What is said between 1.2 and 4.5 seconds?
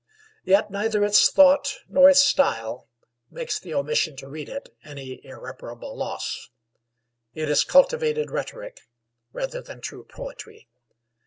thought nor its style makes the omission to read